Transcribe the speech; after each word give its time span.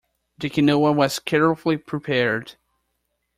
The 0.39 0.49
Quinoa 0.49 0.95
was 0.95 1.19
carefully 1.19 1.77
prepared. 1.77 2.55